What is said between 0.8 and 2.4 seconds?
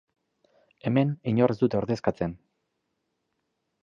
Hemen inor ez dute ordezkatzen.